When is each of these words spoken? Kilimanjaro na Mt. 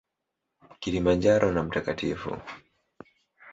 Kilimanjaro 0.79 1.51
na 1.51 1.63
Mt. 1.63 1.75